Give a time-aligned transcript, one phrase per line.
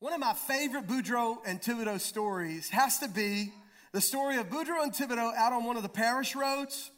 [0.00, 3.52] One of my favorite Boudreaux and Thibodeau stories has to be
[3.92, 6.90] the story of Boudreaux and Thibodeau out on one of the parish roads.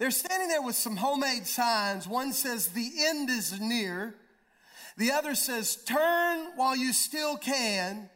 [0.00, 2.08] They're standing there with some homemade signs.
[2.08, 4.16] One says, The end is near.
[4.96, 8.10] The other says, Turn while you still can.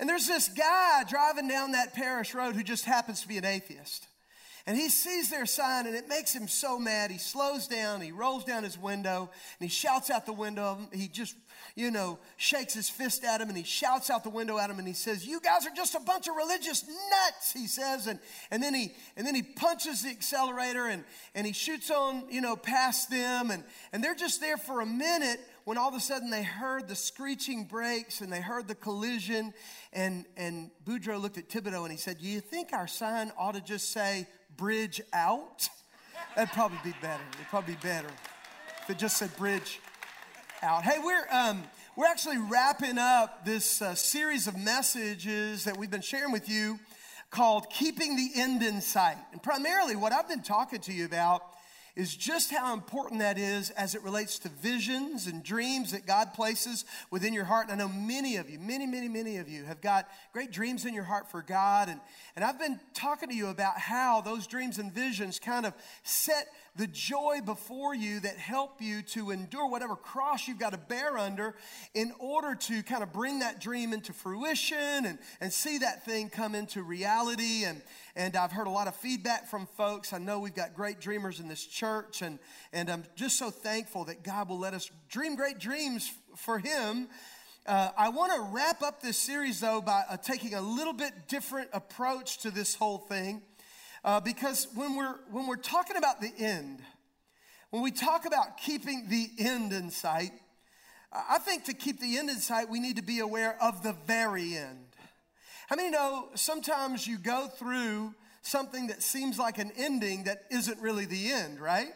[0.00, 3.44] And there's this guy driving down that parish road who just happens to be an
[3.44, 4.06] atheist.
[4.68, 7.12] And he sees their sign and it makes him so mad.
[7.12, 9.30] He slows down, he rolls down his window,
[9.60, 10.78] and he shouts out the window.
[10.92, 11.36] He just,
[11.76, 14.80] you know, shakes his fist at him and he shouts out the window at him
[14.80, 18.08] and he says, You guys are just a bunch of religious nuts, he says.
[18.08, 18.18] And,
[18.50, 21.04] and then he and then he punches the accelerator and,
[21.36, 23.52] and he shoots on, you know, past them.
[23.52, 23.62] And,
[23.92, 26.94] and they're just there for a minute when all of a sudden they heard the
[26.96, 29.54] screeching brakes and they heard the collision.
[29.92, 33.54] And, and Boudreaux looked at Thibodeau and he said, Do you think our sign ought
[33.54, 35.68] to just say, bridge out?
[36.34, 37.22] That'd probably be better.
[37.34, 38.08] It'd probably be better
[38.82, 39.80] if it just said bridge
[40.62, 40.82] out.
[40.82, 41.62] Hey, we're um,
[41.96, 46.78] we're actually wrapping up this uh, series of messages that we've been sharing with you
[47.30, 51.42] called "Keeping the End in Sight." And primarily, what I've been talking to you about
[51.96, 56.34] is just how important that is as it relates to visions and dreams that God
[56.34, 57.68] places within your heart.
[57.68, 60.84] And I know many of you, many, many, many of you have got great dreams
[60.84, 61.88] in your heart for God.
[61.88, 61.98] And,
[62.36, 66.48] and I've been talking to you about how those dreams and visions kind of set
[66.76, 71.16] the joy before you that help you to endure whatever cross you've got to bear
[71.16, 71.54] under
[71.94, 76.28] in order to kind of bring that dream into fruition and, and see that thing
[76.28, 77.64] come into reality.
[77.64, 77.80] And,
[78.16, 80.14] and I've heard a lot of feedback from folks.
[80.14, 82.38] I know we've got great dreamers in this church, and,
[82.72, 87.08] and I'm just so thankful that God will let us dream great dreams for Him.
[87.66, 91.12] Uh, I want to wrap up this series, though, by uh, taking a little bit
[91.28, 93.42] different approach to this whole thing.
[94.02, 96.80] Uh, because when we're, when we're talking about the end,
[97.70, 100.30] when we talk about keeping the end in sight,
[101.12, 103.94] I think to keep the end in sight, we need to be aware of the
[104.06, 104.85] very end.
[105.66, 110.80] How many know sometimes you go through something that seems like an ending that isn't
[110.80, 111.88] really the end, right?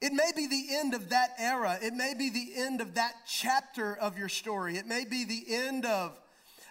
[0.00, 1.76] It may be the end of that era.
[1.82, 4.76] It may be the end of that chapter of your story.
[4.76, 6.16] It may be the end of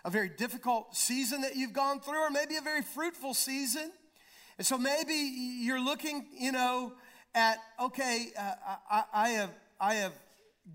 [0.06, 3.92] a very difficult season that you've gone through, or maybe a very fruitful season.
[4.58, 6.94] And so maybe you're looking, you know,
[7.36, 8.54] at, okay, uh,
[8.90, 10.14] I, I, have, I have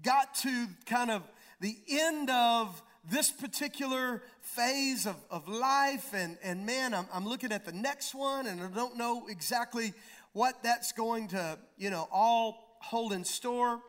[0.03, 1.23] got to kind of
[1.61, 7.53] the end of this particular phase of, of life, and, and man, I'm, I'm looking
[7.53, 9.93] at the next one, and I don't know exactly
[10.33, 13.81] what that's going to, you know, all hold in store.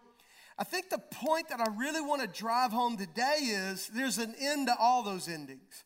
[0.58, 4.36] I think the point that I really want to drive home today is there's an
[4.40, 5.84] end to all those endings.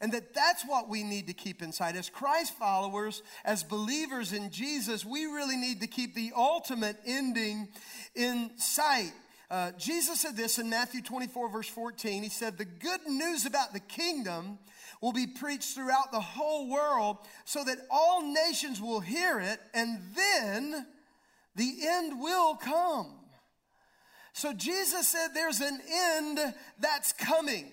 [0.00, 1.96] And that that's what we need to keep inside.
[1.96, 7.68] As Christ followers, as believers in Jesus, we really need to keep the ultimate ending
[8.14, 9.12] in sight.
[9.48, 12.22] Uh, Jesus said this in Matthew 24, verse 14.
[12.22, 14.58] He said, The good news about the kingdom
[15.00, 20.00] will be preached throughout the whole world so that all nations will hear it, and
[20.16, 20.86] then
[21.54, 23.14] the end will come.
[24.32, 26.40] So Jesus said, There's an end
[26.80, 27.72] that's coming.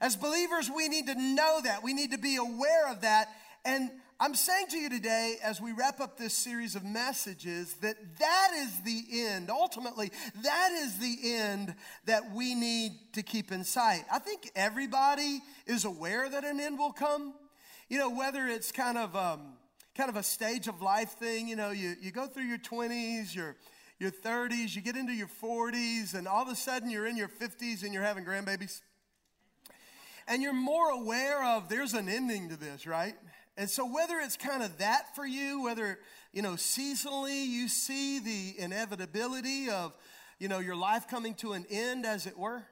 [0.00, 1.82] As believers, we need to know that.
[1.82, 3.28] We need to be aware of that.
[3.64, 7.96] And I'm saying to you today, as we wrap up this series of messages, that
[8.18, 9.50] that is the end.
[9.50, 10.10] Ultimately,
[10.42, 11.74] that is the end
[12.06, 14.04] that we need to keep in sight.
[14.10, 17.34] I think everybody is aware that an end will come.
[17.90, 19.52] You know, whether it's kind of um,
[19.94, 21.46] kind of a stage of life thing.
[21.46, 23.54] You know, you, you go through your 20s, your
[23.98, 27.28] your 30s, you get into your 40s, and all of a sudden you're in your
[27.28, 28.80] 50s and you're having grandbabies
[30.28, 33.14] and you're more aware of there's an ending to this, right?
[33.56, 35.98] And so whether it's kind of that for you, whether,
[36.32, 39.94] you know, seasonally you see the inevitability of,
[40.38, 42.62] you know, your life coming to an end, as it were,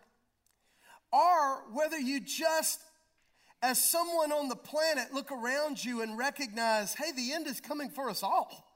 [1.11, 2.81] or whether you just,
[3.63, 7.89] as someone on the planet, look around you and recognize, hey, the end is coming
[7.89, 8.71] for us all.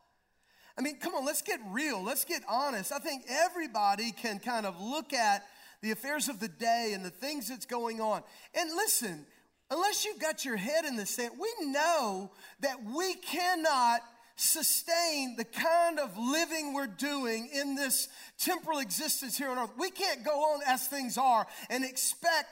[0.79, 2.03] I mean, come on, let's get real.
[2.03, 2.93] Let's get honest.
[2.93, 5.45] I think everybody can kind of look at
[5.83, 8.23] the affairs of the day and the things that's going on.
[8.55, 9.27] And listen,
[9.71, 12.31] unless you've got your head in the sand, we know
[12.61, 14.01] that we cannot
[14.37, 19.73] sustain the kind of living we're doing in this temporal existence here on earth.
[19.77, 22.49] We can't go on as things are and expect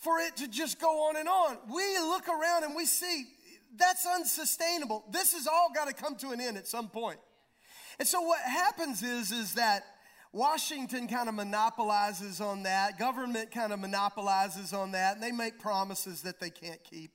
[0.00, 1.58] for it to just go on and on.
[1.68, 3.24] We look around and we see
[3.76, 5.04] that's unsustainable.
[5.10, 7.18] This has all got to come to an end at some point.
[7.98, 9.84] And so what happens is is that
[10.36, 12.98] Washington kind of monopolizes on that.
[12.98, 15.14] Government kind of monopolizes on that.
[15.14, 17.10] And they make promises that they can't keep.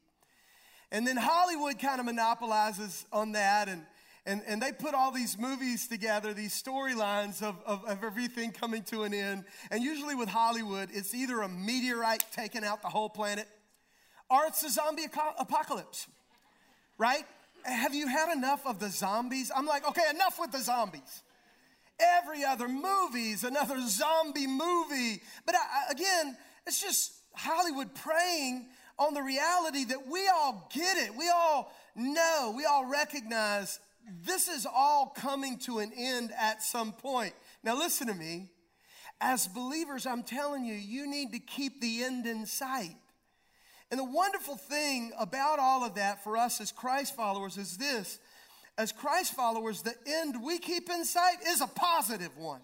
[0.92, 3.70] And then Hollywood kind of monopolizes on that.
[3.70, 3.86] And,
[4.26, 8.84] And, and they put all these movies together, these storylines of, of, of everything coming
[8.84, 9.46] to an end.
[9.72, 13.48] And usually with Hollywood, it's either a meteorite taking out the whole planet
[14.30, 15.08] or it's a zombie
[15.38, 16.08] apocalypse,
[16.98, 17.26] right?
[17.64, 19.52] Have you had enough of the zombies?
[19.56, 21.24] I'm like, okay, enough with the zombies.
[22.02, 25.22] Every other movie's another zombie movie.
[25.46, 28.68] But I, again, it's just Hollywood preying
[28.98, 31.16] on the reality that we all get it.
[31.16, 33.80] We all know, we all recognize
[34.24, 37.34] this is all coming to an end at some point.
[37.64, 38.50] Now, listen to me.
[39.20, 42.96] As believers, I'm telling you, you need to keep the end in sight.
[43.92, 48.20] And the wonderful thing about all of that for us as Christ followers is this
[48.78, 52.62] as Christ followers, the end we keep in sight is a positive one.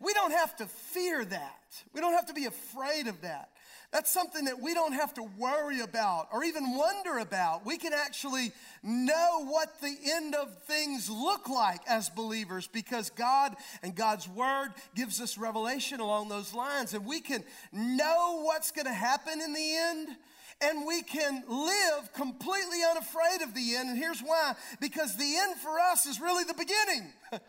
[0.00, 1.60] We don't have to fear that.
[1.92, 3.50] We don't have to be afraid of that.
[3.92, 7.64] That's something that we don't have to worry about or even wonder about.
[7.64, 8.50] We can actually
[8.82, 13.54] know what the end of things look like as believers because God
[13.84, 16.92] and God's Word gives us revelation along those lines.
[16.92, 20.08] And we can know what's going to happen in the end
[20.64, 23.90] and we can live completely unafraid of the end.
[23.90, 27.12] And here's why because the end for us is really the beginning.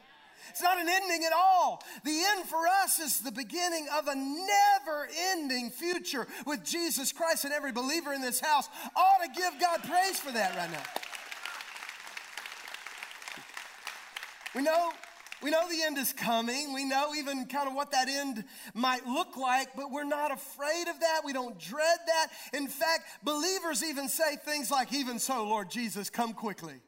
[0.51, 1.83] It's not an ending at all.
[2.06, 7.44] The end for us is the beginning of a never ending future with Jesus Christ,
[7.44, 10.83] and every believer in this house ought to give God praise for that right now.
[14.56, 14.94] We know
[15.45, 16.74] we know the end is coming.
[16.74, 18.44] We know even kind of what that end
[18.74, 21.21] might look like, but we're not afraid of that.
[21.24, 22.30] We don't dread that.
[22.51, 26.81] In fact, believers even say things like, Even so, Lord Jesus, come quickly.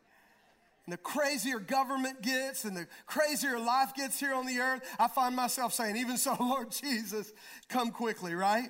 [0.88, 5.08] And the crazier government gets and the crazier life gets here on the earth, I
[5.08, 7.32] find myself saying, Even so, Lord Jesus,
[7.70, 8.70] come quickly, right?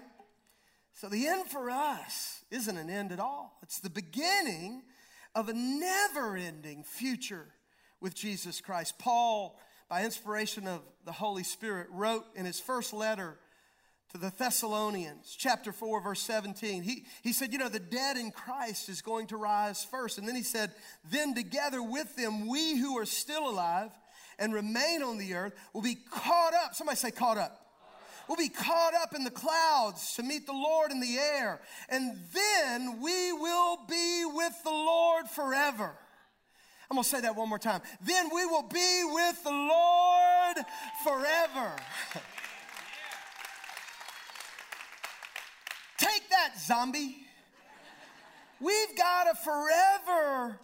[0.95, 4.84] So the end for us isn't an end at all, it's the beginning
[5.34, 7.54] of a never ending future
[8.01, 9.00] with Jesus Christ.
[9.00, 9.57] Paul,
[9.89, 13.38] by inspiration of the Holy Spirit, wrote in his first letter
[14.12, 16.84] to the Thessalonians, chapter 4, verse 17.
[16.84, 20.18] He, he said, You know, the dead in Christ is going to rise first.
[20.18, 20.72] And then he said,
[21.10, 23.92] Then together with them, we who are still alive
[24.39, 26.74] and remain on the earth will be caught up.
[26.75, 27.63] Somebody say, caught up.
[28.28, 31.62] We'll be caught up in the clouds to meet the Lord in the air.
[31.88, 35.95] And then we will be with the Lord forever.
[36.89, 37.81] I'm gonna say that one more time.
[38.01, 40.57] Then we will be with the Lord
[41.04, 41.75] forever.
[45.98, 47.18] Take that, zombie.
[48.60, 50.60] We've got a forever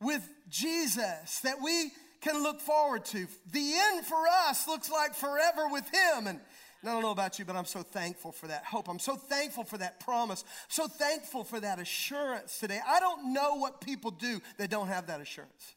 [0.00, 1.90] with Jesus that we
[2.20, 3.26] can look forward to.
[3.52, 6.26] The end for us looks like forever with Him.
[6.26, 6.40] And,
[6.86, 8.88] and I don't know about you, but I'm so thankful for that hope.
[8.88, 10.44] I'm so thankful for that promise.
[10.68, 12.78] So thankful for that assurance today.
[12.86, 15.74] I don't know what people do that don't have that assurance.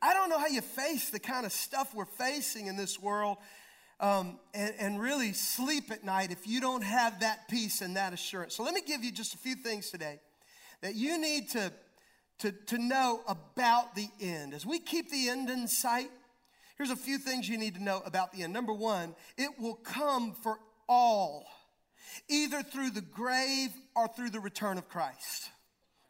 [0.00, 3.36] I don't know how you face the kind of stuff we're facing in this world
[4.00, 8.14] um, and, and really sleep at night if you don't have that peace and that
[8.14, 8.54] assurance.
[8.54, 10.20] So let me give you just a few things today
[10.80, 11.70] that you need to,
[12.38, 14.54] to, to know about the end.
[14.54, 16.10] As we keep the end in sight,
[16.80, 18.54] here's a few things you need to know about the end.
[18.54, 21.44] Number one, it will come for all,
[22.26, 25.50] either through the grave or through the return of Christ.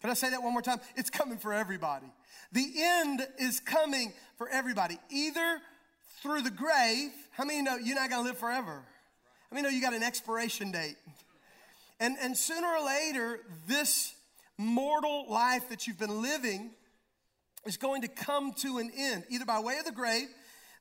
[0.01, 0.79] Can I say that one more time?
[0.95, 2.07] It's coming for everybody.
[2.53, 5.59] The end is coming for everybody, either
[6.23, 7.11] through the grave.
[7.33, 8.85] How many know you're not going to live forever?
[9.51, 10.95] How many know you got an expiration date?
[11.99, 14.15] And, and sooner or later, this
[14.57, 16.71] mortal life that you've been living
[17.67, 20.29] is going to come to an end, either by way of the grave,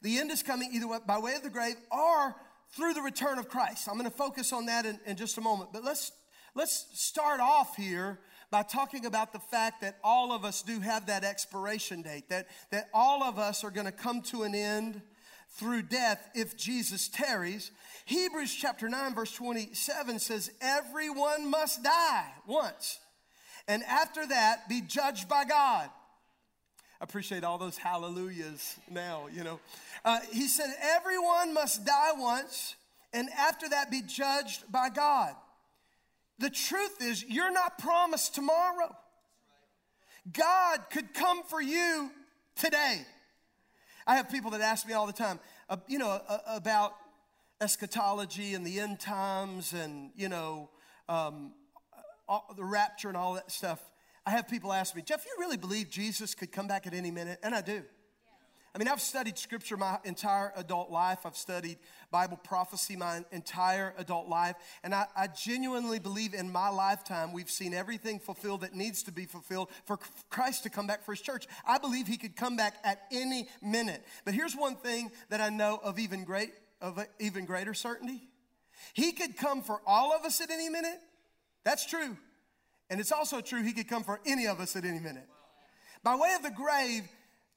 [0.02, 2.36] the end is coming either by way of the grave or
[2.72, 3.88] through the return of Christ.
[3.88, 5.72] I'm going to focus on that in, in just a moment.
[5.74, 6.12] But let's,
[6.56, 8.20] let's start off here
[8.52, 12.48] by talking about the fact that all of us do have that expiration date, that,
[12.72, 15.02] that all of us are going to come to an end
[15.52, 17.72] through death if Jesus tarries.
[18.06, 23.00] Hebrews chapter 9, verse 27 says, Everyone must die once,
[23.68, 25.90] and after that be judged by God.
[27.02, 29.60] Appreciate all those hallelujahs now, you know.
[30.04, 32.76] Uh, he said, Everyone must die once,
[33.14, 35.34] and after that be judged by God.
[36.40, 38.96] The truth is, you're not promised tomorrow.
[40.32, 42.12] God could come for you
[42.56, 43.06] today.
[44.06, 45.40] I have people that ask me all the time,
[45.70, 46.96] uh, you know, uh, about
[47.62, 50.70] eschatology and the end times and, you know,
[51.08, 51.54] um,
[52.56, 53.80] the rapture and all that stuff.
[54.30, 57.10] I have people ask me, Jeff, you really believe Jesus could come back at any
[57.10, 57.40] minute?
[57.42, 57.82] And I do.
[58.76, 61.26] I mean, I've studied scripture my entire adult life.
[61.26, 61.80] I've studied
[62.12, 64.56] Bible prophecy my entire adult life.
[64.84, 69.12] And I, I, genuinely believe in my lifetime we've seen everything fulfilled that needs to
[69.12, 69.98] be fulfilled for
[70.30, 71.48] Christ to come back for his church.
[71.68, 74.06] I believe he could come back at any minute.
[74.26, 78.22] But here's one thing that I know of even great of even greater certainty.
[78.94, 81.00] He could come for all of us at any minute.
[81.64, 82.16] That's true.
[82.90, 85.28] And it's also true he could come for any of us at any minute.
[86.04, 87.04] By way of the grave,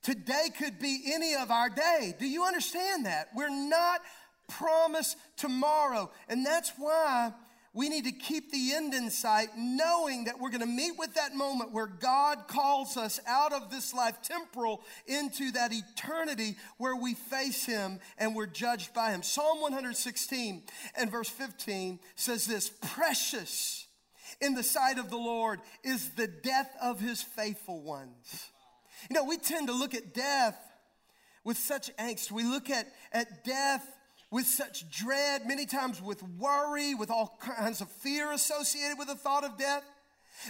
[0.03, 2.15] Today could be any of our day.
[2.19, 3.29] Do you understand that?
[3.35, 4.01] We're not
[4.49, 6.11] promised tomorrow.
[6.29, 7.33] And that's why
[7.73, 11.15] we need to keep the end in sight, knowing that we're going to meet with
[11.15, 16.97] that moment where God calls us out of this life temporal into that eternity where
[16.97, 19.23] we face Him and we're judged by Him.
[19.23, 20.65] Psalm 116
[20.97, 23.82] and verse 15 says this Precious
[24.43, 28.51] in the sight of the Lord is the death of His faithful ones.
[29.09, 30.59] You know, we tend to look at death
[31.45, 32.31] with such angst.
[32.31, 33.87] We look at, at death
[34.31, 39.15] with such dread, many times with worry, with all kinds of fear associated with the
[39.15, 39.85] thought of death.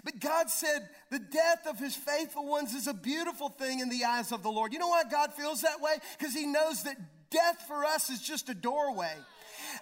[0.04, 4.04] But God said the death of his faithful ones is a beautiful thing in the
[4.04, 4.72] eyes of the Lord.
[4.72, 5.94] You know why God feels that way?
[6.18, 6.96] Because he knows that
[7.30, 9.12] death for us is just a doorway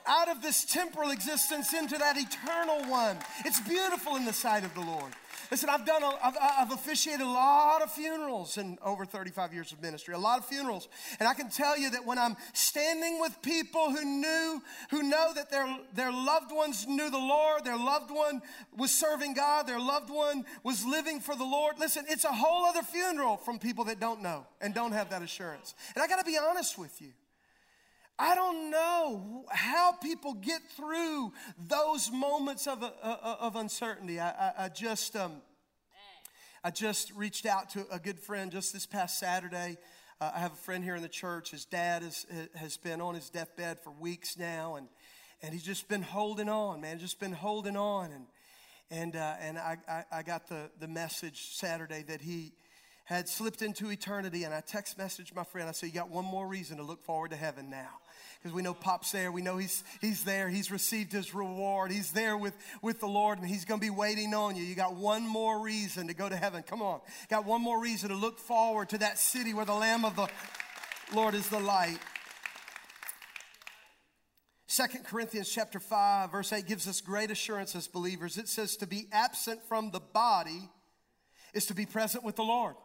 [0.06, 3.16] out of this temporal existence into that eternal one.
[3.44, 5.12] It's beautiful in the sight of the Lord.
[5.50, 9.73] Listen, I've done, a, I've, I've officiated a lot of funerals in over 35 years
[9.73, 10.88] of ministry, a lot of funerals.
[11.18, 15.32] And I can tell you that when I'm standing with people who knew, who know
[15.35, 18.42] that their, their loved ones knew the Lord, their loved one
[18.76, 22.64] was serving God, their loved one was living for the Lord, listen, it's a whole
[22.66, 25.75] other funeral from people that don't know and don't have that assurance.
[25.94, 27.09] And I got to be honest with you.
[28.22, 34.20] I don't know how people get through those moments of, uh, uh, of uncertainty.
[34.20, 35.40] I, I, I just, um,
[36.62, 39.78] I just reached out to a good friend just this past Saturday.
[40.20, 41.52] Uh, I have a friend here in the church.
[41.52, 44.86] His dad is, has been on his deathbed for weeks now, and,
[45.42, 48.12] and he's just been holding on, man, just been holding on.
[48.12, 48.26] And,
[48.90, 52.52] and, uh, and I, I, I got the, the message Saturday that he
[53.17, 55.69] had slipped into eternity, and I text messaged my friend.
[55.69, 57.88] I said, You got one more reason to look forward to heaven now
[58.38, 59.33] because we know Pop's there.
[59.33, 60.49] We know he's, he's there.
[60.49, 61.90] He's received his reward.
[61.90, 64.62] He's there with, with the Lord and he's going to be waiting on you.
[64.62, 66.62] You got one more reason to go to heaven.
[66.62, 67.00] Come on.
[67.29, 70.29] Got one more reason to look forward to that city where the Lamb of the
[71.14, 71.99] Lord is the light.
[74.69, 78.38] Second Corinthians chapter 5 verse 8 gives us great assurance as believers.
[78.38, 80.71] It says to be absent from the body
[81.52, 82.76] is to be present with the Lord.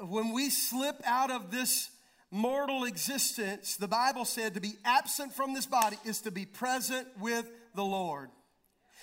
[0.00, 1.90] When we slip out of this
[2.30, 7.06] mortal existence, the Bible said to be absent from this body is to be present
[7.20, 8.30] with the Lord.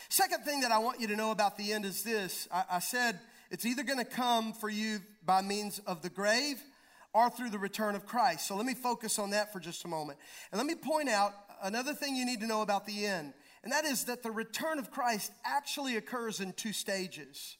[0.09, 2.79] Second thing that I want you to know about the end is this I, I
[2.79, 6.61] said it's either going to come for you by means of the grave
[7.13, 8.47] or through the return of Christ.
[8.47, 10.19] So let me focus on that for just a moment.
[10.51, 13.71] And let me point out another thing you need to know about the end, and
[13.71, 17.57] that is that the return of Christ actually occurs in two stages.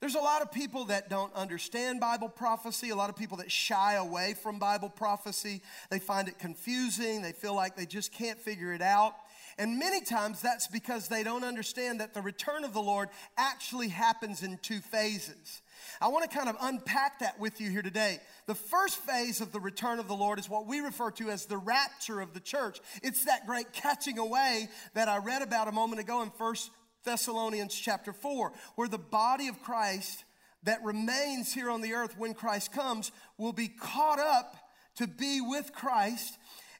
[0.00, 3.50] There's a lot of people that don't understand Bible prophecy, a lot of people that
[3.50, 5.62] shy away from Bible prophecy.
[5.90, 9.14] They find it confusing, they feel like they just can't figure it out.
[9.56, 13.88] And many times that's because they don't understand that the return of the Lord actually
[13.88, 15.62] happens in two phases.
[16.00, 18.18] I want to kind of unpack that with you here today.
[18.46, 21.46] The first phase of the return of the Lord is what we refer to as
[21.46, 22.80] the rapture of the church.
[23.02, 26.70] It's that great catching away that I read about a moment ago in First
[27.04, 30.24] Thessalonians chapter 4, where the body of Christ
[30.64, 34.56] that remains here on the earth when Christ comes will be caught up
[34.96, 36.38] to be with Christ.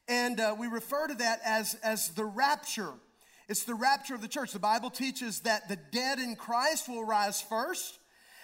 [0.08, 2.92] And uh, we refer to that as, as the rapture.
[3.48, 4.52] It's the rapture of the church.
[4.52, 7.98] The Bible teaches that the dead in Christ will rise first.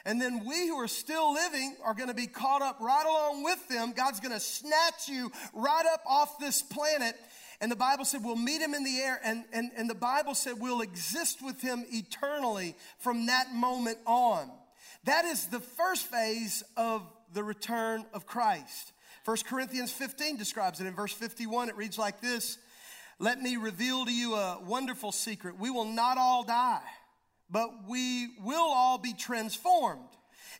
[0.05, 3.45] And then we who are still living are going to be caught up right along
[3.45, 3.93] with them.
[3.95, 7.17] God's going to snatch you right up off this planet
[7.61, 10.35] and the Bible said we'll meet him in the air, and, and, and the Bible
[10.35, 14.51] said we'll exist with him eternally from that moment on.
[15.05, 17.03] That is the first phase of
[17.33, 18.93] the return of Christ.
[19.25, 20.87] 1 Corinthians 15 describes it.
[20.87, 22.59] In verse 51, it reads like this
[23.19, 25.59] Let me reveal to you a wonderful secret.
[25.59, 26.81] We will not all die,
[27.51, 30.09] but we will all be transformed.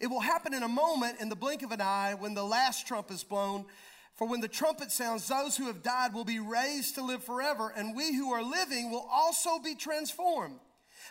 [0.01, 2.87] It will happen in a moment, in the blink of an eye, when the last
[2.87, 3.67] trump is blown.
[4.15, 7.73] For when the trumpet sounds, those who have died will be raised to live forever,
[7.75, 10.59] and we who are living will also be transformed.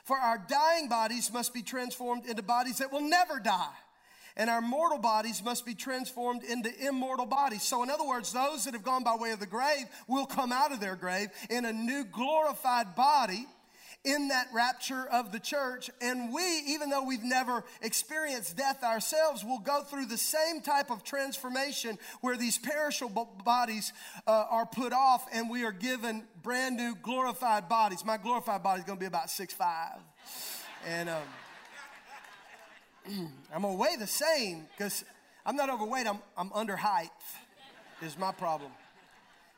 [0.03, 3.73] For our dying bodies must be transformed into bodies that will never die,
[4.37, 7.63] and our mortal bodies must be transformed into immortal bodies.
[7.63, 10.51] So, in other words, those that have gone by way of the grave will come
[10.51, 13.47] out of their grave in a new glorified body
[14.05, 15.89] in that rapture of the church.
[16.01, 20.89] And we, even though we've never experienced death ourselves, will go through the same type
[20.89, 23.91] of transformation where these perishable bodies
[24.25, 28.05] uh, are put off and we are given brand new glorified bodies.
[28.05, 29.99] My glorified body is going to be about six five,
[30.87, 31.21] And um,
[33.53, 35.03] I'm going to weigh the same because
[35.45, 37.09] I'm not overweight, I'm, I'm under height,
[38.01, 38.71] is my problem.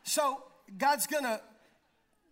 [0.04, 0.42] So
[0.78, 1.42] God's going to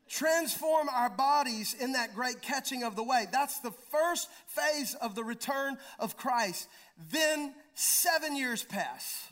[0.09, 3.27] transform our bodies in that great catching of the way.
[3.31, 6.67] That's the first phase of the return of Christ.
[7.11, 9.27] Then seven years pass.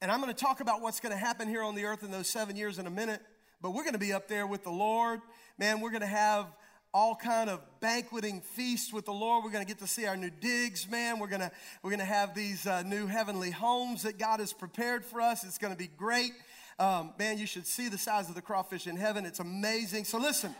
[0.00, 2.10] And I'm going to talk about what's going to happen here on the earth in
[2.10, 3.20] those seven years in a minute.
[3.60, 5.20] But we're going to be up there with the Lord.
[5.58, 6.46] Man, we're going to have
[6.92, 9.44] all kind of banqueting feasts with the Lord.
[9.44, 11.18] We're going to get to see our new digs, man.
[11.18, 11.50] We're going to
[11.82, 15.44] we're going to have these uh, new heavenly homes that God has prepared for us.
[15.44, 16.32] It's going to be great.
[16.80, 19.26] Um, man, you should see the size of the crawfish in heaven.
[19.26, 20.04] It's amazing.
[20.04, 20.54] So listen.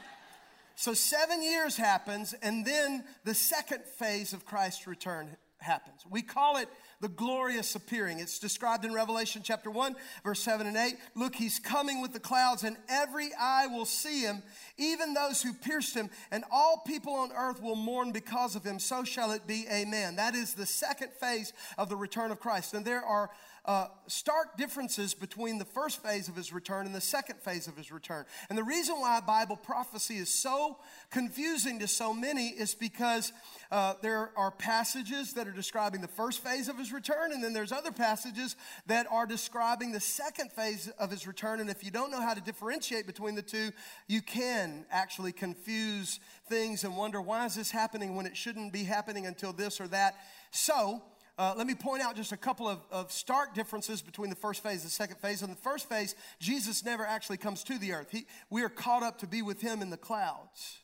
[0.77, 6.05] So seven years happens, and then the second phase of Christ's return happens.
[6.09, 6.69] We call it
[7.01, 8.19] the glorious appearing.
[8.19, 10.95] It's described in Revelation chapter 1, verse 7 and 8.
[11.15, 14.43] Look, he's coming with the clouds, and every eye will see him,
[14.79, 18.79] even those who pierced him, and all people on earth will mourn because of him.
[18.79, 19.67] So shall it be.
[19.71, 20.17] Amen.
[20.17, 22.75] That is the second phase of the return of Christ.
[22.75, 23.31] And there are
[23.65, 27.77] uh, stark differences between the first phase of his return and the second phase of
[27.77, 28.25] his return.
[28.49, 30.79] And the reason why Bible prophecy is so
[31.11, 33.33] confusing to so many is because
[33.71, 37.53] uh, there are passages that are describing the first phase of his return, and then
[37.53, 41.61] there's other passages that are describing the second phase of his return.
[41.61, 43.71] And if you don't know how to differentiate between the two,
[44.09, 48.85] you can actually confuse things and wonder why is this happening when it shouldn't be
[48.85, 50.17] happening until this or that.
[50.51, 51.03] So,
[51.41, 54.63] uh, let me point out just a couple of, of, stark differences between the first
[54.63, 55.41] phase and the second phase.
[55.41, 58.09] In the first phase, Jesus never actually comes to the earth.
[58.11, 60.81] He, we are caught up to be with him in the clouds.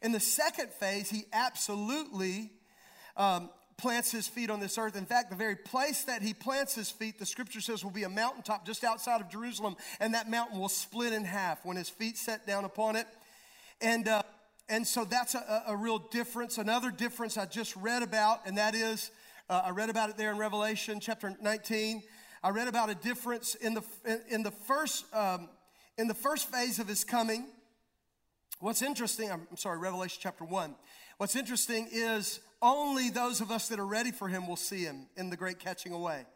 [0.00, 2.52] In the second phase, he absolutely
[3.16, 4.94] um, plants his feet on this earth.
[4.94, 8.04] In fact, the very place that he plants his feet, the scripture says, will be
[8.04, 11.88] a mountaintop just outside of Jerusalem, and that mountain will split in half when his
[11.88, 13.08] feet set down upon it.
[13.80, 14.22] And, uh,
[14.68, 16.58] and so that's a, a real difference.
[16.58, 19.10] Another difference I just read about, and that is
[19.50, 22.04] uh, I read about it there in Revelation chapter 19.
[22.42, 23.82] I read about a difference in the,
[24.28, 25.48] in the, first, um,
[25.98, 27.48] in the first phase of his coming.
[28.60, 30.76] What's interesting, I'm sorry, Revelation chapter 1.
[31.18, 35.08] What's interesting is only those of us that are ready for him will see him
[35.16, 36.26] in the great catching away.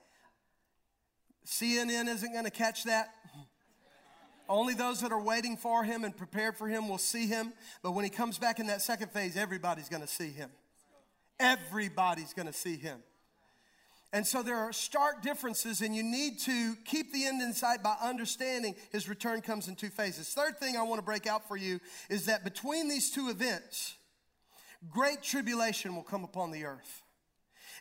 [1.46, 3.10] CNN isn't going to catch that.
[4.48, 7.52] Only those that are waiting for him and prepared for him will see him.
[7.80, 10.50] But when he comes back in that second phase, everybody's going to see him.
[11.38, 13.02] Everybody's going to see him.
[14.14, 17.82] And so there are stark differences, and you need to keep the end in sight
[17.82, 20.28] by understanding his return comes in two phases.
[20.28, 23.96] Third thing I want to break out for you is that between these two events,
[24.88, 27.02] great tribulation will come upon the earth.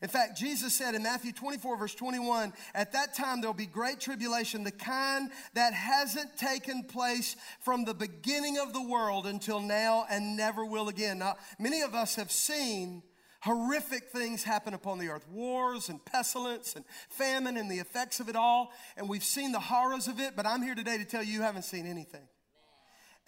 [0.02, 4.00] In fact, Jesus said in Matthew 24, verse 21, at that time there'll be great
[4.00, 10.08] tribulation, the kind that hasn't taken place from the beginning of the world until now
[10.10, 11.20] and never will again.
[11.20, 13.04] Now, many of us have seen
[13.44, 18.30] horrific things happen upon the earth wars and pestilence and famine and the effects of
[18.30, 18.72] it all.
[18.96, 21.42] And we've seen the horrors of it, but I'm here today to tell you you
[21.42, 22.22] haven't seen anything.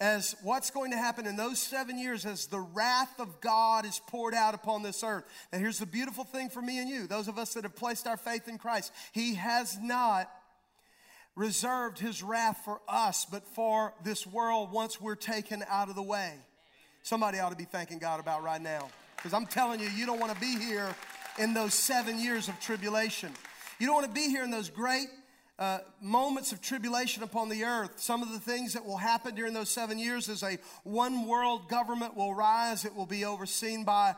[0.00, 4.00] As what's going to happen in those seven years as the wrath of God is
[4.06, 5.24] poured out upon this earth.
[5.52, 8.06] Now, here's the beautiful thing for me and you, those of us that have placed
[8.06, 8.92] our faith in Christ.
[9.12, 10.30] He has not
[11.34, 16.02] reserved his wrath for us, but for this world once we're taken out of the
[16.02, 16.32] way.
[17.02, 18.88] Somebody ought to be thanking God about right now.
[19.16, 20.94] Because I'm telling you, you don't want to be here
[21.38, 23.30] in those seven years of tribulation.
[23.78, 25.08] You don't want to be here in those great
[25.58, 27.98] uh, moments of tribulation upon the earth.
[27.98, 31.68] Some of the things that will happen during those seven years is a one world
[31.68, 32.84] government will rise.
[32.84, 34.14] It will be overseen by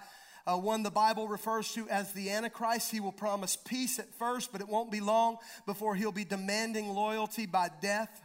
[0.47, 2.91] uh, one the Bible refers to as the Antichrist.
[2.91, 6.89] He will promise peace at first, but it won't be long before he'll be demanding
[6.89, 8.23] loyalty by death.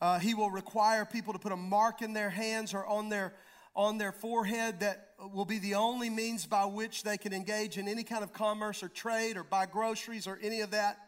[0.00, 3.34] Uh, he will require people to put a mark in their hands or on their
[3.76, 7.88] on their forehead that will be the only means by which they can engage in
[7.88, 10.98] any kind of commerce or trade or buy groceries or any of that.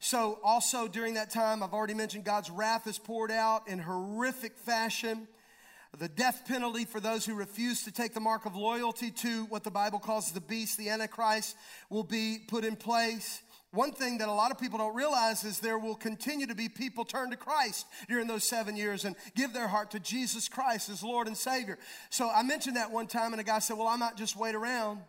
[0.00, 4.56] So, also during that time, I've already mentioned God's wrath is poured out in horrific
[4.56, 5.28] fashion.
[5.98, 9.62] The death penalty for those who refuse to take the mark of loyalty to what
[9.62, 11.54] the Bible calls the beast, the Antichrist,
[11.90, 13.42] will be put in place.
[13.72, 16.68] One thing that a lot of people don't realize is there will continue to be
[16.68, 20.90] people turn to Christ during those seven years and give their heart to Jesus Christ
[20.90, 21.78] as Lord and Savior.
[22.10, 24.54] So I mentioned that one time, and a guy said, Well, I might just wait
[24.54, 25.00] around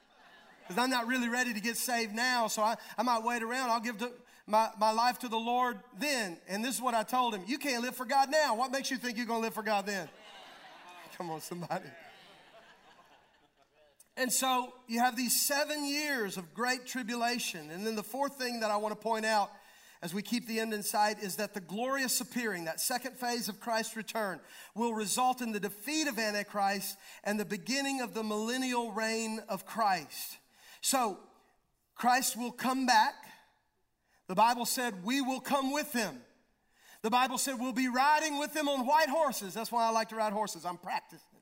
[0.68, 3.68] because I'm not really ready to get saved now, so I, I might wait around.
[3.68, 4.10] I'll give the,
[4.46, 6.38] my, my life to the Lord then.
[6.48, 8.56] And this is what I told him You can't live for God now.
[8.56, 10.08] What makes you think you're going to live for God then?
[11.18, 11.84] Come on, somebody.
[14.18, 17.70] And so you have these seven years of great tribulation.
[17.70, 19.48] And then the fourth thing that I want to point out
[20.02, 23.48] as we keep the end in sight is that the glorious appearing, that second phase
[23.48, 24.40] of Christ's return,
[24.74, 29.64] will result in the defeat of Antichrist and the beginning of the millennial reign of
[29.64, 30.38] Christ.
[30.80, 31.18] So
[31.94, 33.14] Christ will come back.
[34.26, 36.18] The Bible said we will come with him.
[37.02, 39.54] The Bible said we'll be riding with him on white horses.
[39.54, 40.64] That's why I like to ride horses.
[40.64, 41.37] I'm practicing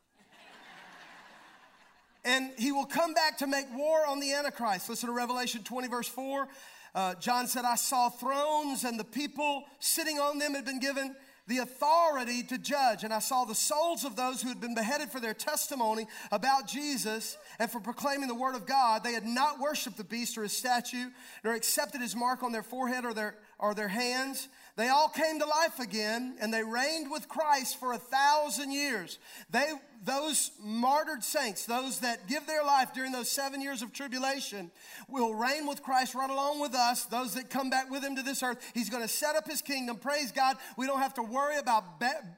[2.26, 4.90] and he will come back to make war on the Antichrist.
[4.90, 6.48] Listen to Revelation 20, verse 4.
[6.92, 11.14] Uh, John said, I saw thrones, and the people sitting on them had been given
[11.46, 13.04] the authority to judge.
[13.04, 16.66] And I saw the souls of those who had been beheaded for their testimony about
[16.66, 19.04] Jesus and for proclaiming the word of God.
[19.04, 21.10] They had not worshiped the beast or his statue,
[21.44, 24.48] nor accepted his mark on their forehead or their, or their hands.
[24.76, 29.18] They all came to life again and they reigned with Christ for a thousand years.
[29.48, 29.72] They,
[30.04, 34.70] those martyred saints, those that give their life during those seven years of tribulation,
[35.08, 37.06] will reign with Christ right along with us.
[37.06, 39.62] Those that come back with him to this earth, he's going to set up his
[39.62, 39.96] kingdom.
[39.96, 40.58] Praise God.
[40.76, 41.84] We don't have to worry about,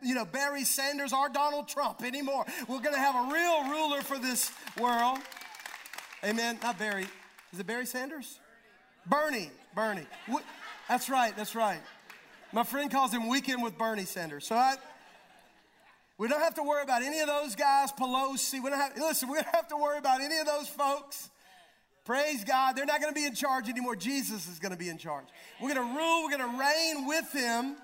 [0.01, 2.47] you know, Barry Sanders or Donald Trump anymore.
[2.69, 5.19] We're going to have a real ruler for this world.
[6.23, 6.61] Amen.
[6.63, 7.07] Not Barry.
[7.53, 8.39] Is it Barry Sanders?
[9.07, 9.51] Bernie.
[9.75, 10.07] Bernie.
[10.29, 10.45] Bernie.
[10.89, 11.37] That's right.
[11.37, 11.81] That's right.
[12.51, 14.47] My friend calls him Weekend with Bernie Sanders.
[14.47, 14.77] So I,
[16.17, 18.63] we don't have to worry about any of those guys, Pelosi.
[18.63, 21.29] We don't have, listen, we don't have to worry about any of those folks.
[22.07, 22.75] Praise God.
[22.75, 23.97] They're not going to be in charge anymore.
[23.97, 25.27] Jesus is going to be in charge.
[25.61, 27.77] We're going to rule, we're going to reign with him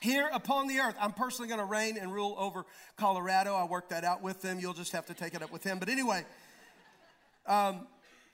[0.00, 0.96] here upon the earth.
[1.00, 2.66] I'm personally going to reign and rule over
[2.98, 3.54] Colorado.
[3.54, 4.60] I worked that out with them.
[4.60, 5.78] You'll just have to take it up with him.
[5.78, 6.26] But anyway,
[7.46, 7.86] um,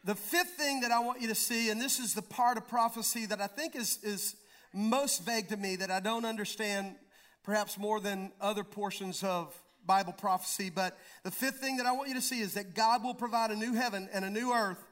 [0.02, 2.66] the fifth thing that I want you to see, and this is the part of
[2.66, 4.34] prophecy that I think is, is
[4.72, 6.96] most vague to me that I don't understand
[7.42, 9.54] perhaps more than other portions of
[9.86, 10.70] Bible prophecy.
[10.70, 13.50] But the fifth thing that I want you to see is that God will provide
[13.50, 14.84] a new heaven and a new earth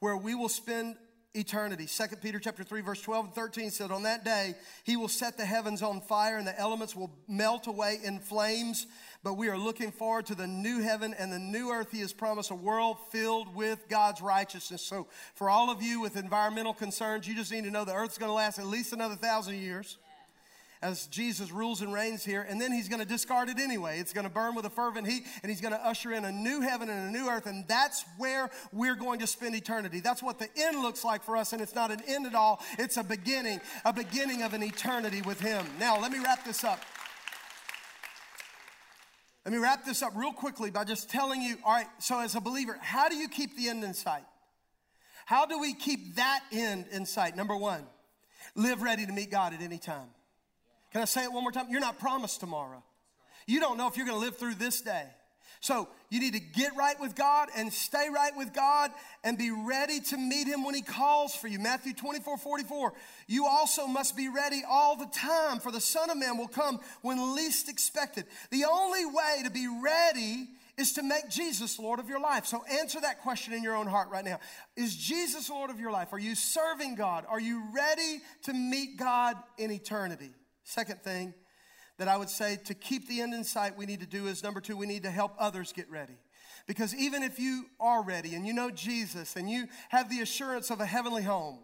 [0.00, 0.96] where we will spend
[1.34, 1.86] eternity.
[1.86, 5.36] 2 Peter chapter 3 verse 12 and 13 said on that day he will set
[5.36, 8.86] the heavens on fire and the elements will melt away in flames
[9.22, 12.12] but we are looking forward to the new heaven and the new earth he has
[12.12, 14.82] promised a world filled with God's righteousness.
[14.82, 18.18] So for all of you with environmental concerns you just need to know the earth's
[18.18, 19.98] going to last at least another 1000 years
[20.82, 23.98] as Jesus rules and reigns here, and then he's going to discard it anyway.
[23.98, 26.32] It's going to burn with a fervent heat, and he's going to usher in a
[26.32, 30.00] new heaven and a new earth, and that's where we're going to spend eternity.
[30.00, 32.62] That's what the end looks like for us, and it's not an end at all,
[32.78, 35.66] it's a beginning, a beginning of an eternity with him.
[35.78, 36.80] Now, let me wrap this up.
[39.44, 42.34] Let me wrap this up real quickly by just telling you all right, so as
[42.34, 44.24] a believer, how do you keep the end in sight?
[45.26, 47.36] How do we keep that end in sight?
[47.36, 47.84] Number one,
[48.54, 50.08] live ready to meet God at any time.
[50.92, 51.66] Can I say it one more time?
[51.70, 52.82] You're not promised tomorrow.
[53.46, 55.06] You don't know if you're going to live through this day.
[55.62, 58.90] So you need to get right with God and stay right with God
[59.22, 61.58] and be ready to meet Him when He calls for you.
[61.58, 62.94] Matthew 24 44.
[63.26, 66.80] You also must be ready all the time, for the Son of Man will come
[67.02, 68.24] when least expected.
[68.50, 70.48] The only way to be ready
[70.78, 72.46] is to make Jesus Lord of your life.
[72.46, 74.40] So answer that question in your own heart right now.
[74.76, 76.14] Is Jesus Lord of your life?
[76.14, 77.26] Are you serving God?
[77.28, 80.30] Are you ready to meet God in eternity?
[80.70, 81.34] Second thing
[81.98, 84.44] that I would say to keep the end in sight, we need to do is
[84.44, 86.16] number two, we need to help others get ready.
[86.68, 90.70] Because even if you are ready and you know Jesus and you have the assurance
[90.70, 91.58] of a heavenly home,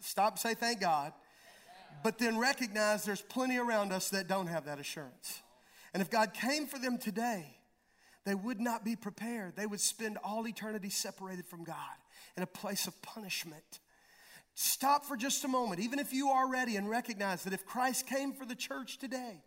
[0.00, 1.14] stop say thank God,
[2.02, 5.40] but then recognize there's plenty around us that don't have that assurance.
[5.94, 7.56] And if God came for them today,
[8.26, 9.56] they would not be prepared.
[9.56, 11.96] They would spend all eternity separated from God
[12.36, 13.80] in a place of punishment.
[14.54, 18.06] Stop for just a moment, even if you are ready, and recognize that if Christ
[18.06, 19.42] came for the church today,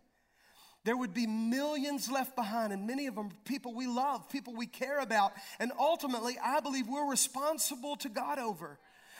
[0.84, 4.66] there would be millions left behind, and many of them people we love, people we
[4.66, 8.78] care about, and ultimately, I believe we're responsible to God over.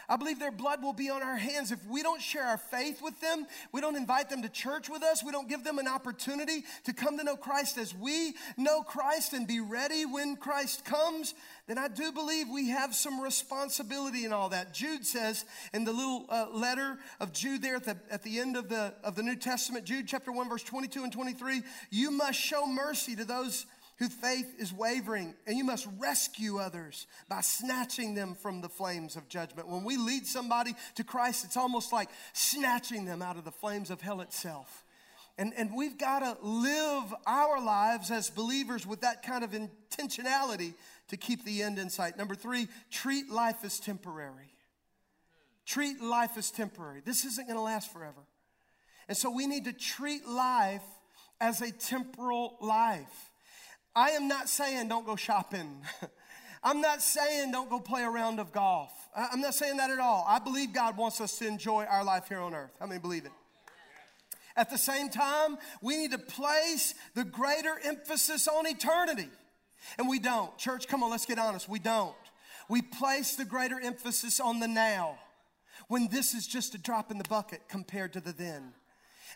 [0.08, 3.02] I believe their blood will be on our hands if we don't share our faith
[3.02, 3.46] with them.
[3.72, 5.22] We don't invite them to church with us.
[5.22, 9.34] We don't give them an opportunity to come to know Christ as we know Christ
[9.34, 11.34] and be ready when Christ comes.
[11.66, 14.72] Then I do believe we have some responsibility in all that.
[14.72, 15.44] Jude says
[15.74, 18.94] in the little uh, letter of Jude there at the, at the end of the,
[19.04, 23.14] of the New Testament, Jude chapter 1, verse 22 and 23, you must show mercy
[23.16, 23.66] to those
[23.98, 29.16] whose faith is wavering, and you must rescue others by snatching them from the flames
[29.16, 29.68] of judgment.
[29.68, 33.90] When we lead somebody to Christ, it's almost like snatching them out of the flames
[33.90, 34.84] of hell itself.
[35.36, 40.74] And, and we've got to live our lives as believers with that kind of intentionality
[41.08, 42.16] to keep the end in sight.
[42.16, 44.52] Number three, treat life as temporary.
[45.64, 47.02] Treat life as temporary.
[47.04, 48.20] This isn't going to last forever.
[49.08, 50.82] And so we need to treat life
[51.40, 53.30] as a temporal life.
[53.98, 55.82] I am not saying don't go shopping.
[56.62, 58.92] I'm not saying don't go play a round of golf.
[59.16, 60.24] I'm not saying that at all.
[60.28, 62.70] I believe God wants us to enjoy our life here on earth.
[62.78, 63.32] How many believe it?
[64.54, 69.30] At the same time, we need to place the greater emphasis on eternity.
[69.98, 70.56] And we don't.
[70.58, 71.68] Church, come on, let's get honest.
[71.68, 72.14] We don't.
[72.68, 75.18] We place the greater emphasis on the now
[75.88, 78.74] when this is just a drop in the bucket compared to the then.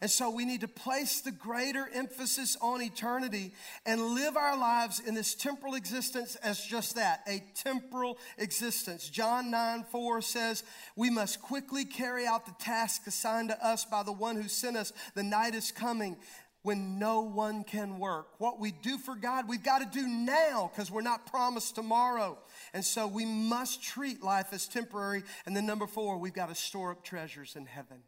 [0.00, 3.52] And so we need to place the greater emphasis on eternity
[3.86, 9.08] and live our lives in this temporal existence as just that a temporal existence.
[9.08, 10.64] John 9 4 says,
[10.96, 14.76] We must quickly carry out the task assigned to us by the one who sent
[14.76, 14.92] us.
[15.14, 16.16] The night is coming
[16.62, 18.28] when no one can work.
[18.38, 22.38] What we do for God, we've got to do now because we're not promised tomorrow.
[22.72, 25.24] And so we must treat life as temporary.
[25.44, 27.98] And then, number four, we've got to store up treasures in heaven.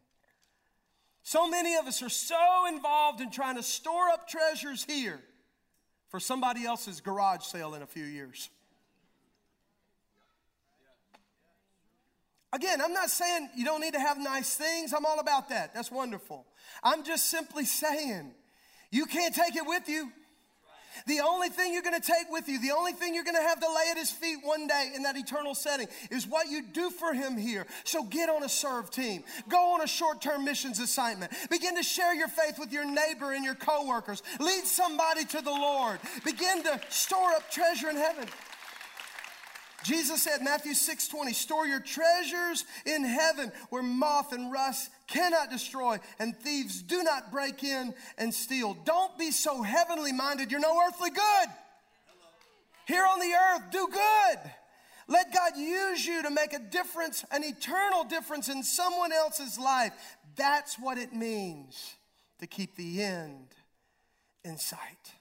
[1.27, 5.19] So many of us are so involved in trying to store up treasures here
[6.09, 8.51] for somebody else's garage sale in a few years.
[12.53, 14.93] Again, I'm not saying you don't need to have nice things.
[14.93, 15.73] I'm all about that.
[15.73, 16.45] That's wonderful.
[16.83, 18.31] I'm just simply saying
[18.91, 20.11] you can't take it with you.
[21.07, 23.41] The only thing you're going to take with you, the only thing you're going to
[23.41, 26.61] have to lay at his feet one day in that eternal setting is what you
[26.61, 27.65] do for him here.
[27.83, 29.23] So get on a serve team.
[29.49, 31.31] Go on a short-term missions assignment.
[31.49, 34.23] Begin to share your faith with your neighbor and your coworkers.
[34.39, 35.99] Lead somebody to the Lord.
[36.23, 38.25] Begin to store up treasure in heaven.
[39.85, 45.51] Jesus said, Matthew 6 20, store your treasures in heaven where moth and rust cannot
[45.51, 48.75] destroy and thieves do not break in and steal.
[48.83, 51.49] Don't be so heavenly minded, you're no earthly good.
[52.87, 54.51] Here on the earth, do good.
[55.07, 59.93] Let God use you to make a difference, an eternal difference in someone else's life.
[60.35, 61.95] That's what it means
[62.39, 63.49] to keep the end
[64.43, 65.14] in sight.